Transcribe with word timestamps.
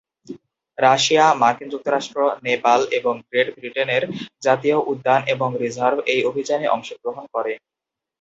Russia, 0.77 1.25
মার্কিন 1.41 1.67
যুক্তরাষ্ট্র, 1.73 2.17
নেপাল 2.43 2.79
এবং 2.97 3.13
গ্রেট 3.27 3.47
ব্রিটেনের 3.55 4.03
জাতীয় 4.45 4.77
উদ্যান 4.91 5.21
এবং 5.33 5.49
রিজার্ভ 5.63 5.97
এই 6.13 6.21
অভিযানে 6.29 6.67
অংশ 6.67 6.89
গ্রহণ 7.01 7.25
করে। 7.35 7.53